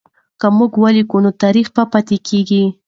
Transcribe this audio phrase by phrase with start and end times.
[0.39, 2.63] که موږ ولیکو نو تاریخ پاتې کېږي.